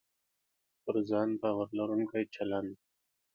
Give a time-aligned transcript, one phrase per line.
[0.83, 2.71] پر ځان باور لرونکی چلند